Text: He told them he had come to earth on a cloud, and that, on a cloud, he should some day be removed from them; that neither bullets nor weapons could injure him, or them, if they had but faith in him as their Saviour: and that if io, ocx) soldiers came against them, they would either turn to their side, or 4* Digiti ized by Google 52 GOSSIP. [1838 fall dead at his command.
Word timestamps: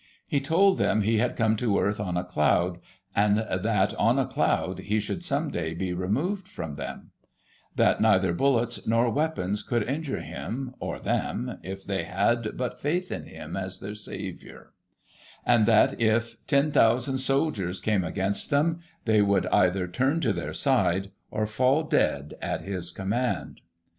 He 0.27 0.41
told 0.41 0.79
them 0.79 1.01
he 1.03 1.19
had 1.19 1.35
come 1.35 1.55
to 1.57 1.77
earth 1.77 1.99
on 1.99 2.17
a 2.17 2.23
cloud, 2.23 2.79
and 3.15 3.37
that, 3.37 3.93
on 3.97 4.17
a 4.17 4.25
cloud, 4.25 4.79
he 4.79 4.99
should 4.99 5.23
some 5.23 5.51
day 5.51 5.75
be 5.75 5.93
removed 5.93 6.47
from 6.47 6.73
them; 6.73 7.11
that 7.75 8.01
neither 8.01 8.33
bullets 8.33 8.87
nor 8.87 9.11
weapons 9.11 9.61
could 9.61 9.83
injure 9.83 10.21
him, 10.21 10.73
or 10.79 10.97
them, 10.97 11.59
if 11.61 11.85
they 11.85 12.03
had 12.05 12.57
but 12.57 12.79
faith 12.79 13.11
in 13.11 13.25
him 13.25 13.55
as 13.55 13.79
their 13.79 13.93
Saviour: 13.93 14.73
and 15.45 15.67
that 15.67 16.01
if 16.01 16.35
io, 16.51 16.63
ocx) 16.71 17.19
soldiers 17.19 17.79
came 17.79 18.03
against 18.03 18.49
them, 18.49 18.79
they 19.05 19.21
would 19.21 19.45
either 19.51 19.85
turn 19.87 20.19
to 20.21 20.33
their 20.33 20.51
side, 20.51 21.11
or 21.29 21.45
4* 21.45 21.45
Digiti 21.45 21.45
ized 21.45 21.51
by 21.51 21.51
Google 21.51 21.51
52 21.51 21.51
GOSSIP. 21.61 21.61
[1838 21.61 21.61
fall 21.61 21.83
dead 21.83 22.33
at 22.41 22.61
his 22.63 22.91
command. 22.91 23.61